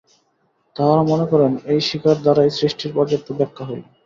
তাঁহারা 0.75 1.03
মনে 1.03 1.25
করেন, 1.31 1.51
এই 1.71 1.79
স্বীকার 1.87 2.15
দ্বারাই 2.23 2.51
সৃষ্টির 2.57 2.91
পর্যাপ্ত 2.97 3.27
ব্যাখ্যা 3.39 3.63
হইল। 3.69 3.83